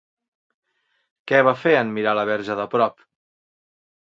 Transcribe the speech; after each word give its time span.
Què 1.31 1.41
va 1.49 1.53
fer 1.65 1.75
en 1.81 1.91
mirar 1.99 2.15
la 2.21 2.25
Verge 2.33 2.59
de 2.61 2.67
prop? 2.75 3.07